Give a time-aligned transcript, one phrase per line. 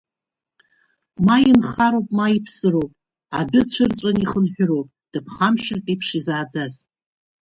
[1.25, 2.91] Ма инхароуп, ма иԥсыроуп,
[3.39, 6.73] адәы цәырҵәан ихынҳәыроуп, дыԥхамшьартә еиԥш изааӡаз!